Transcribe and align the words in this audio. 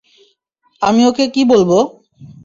আমি 0.81 1.01
ওকে 1.05 1.25
কী 1.33 1.41
বলবো? 1.43 1.77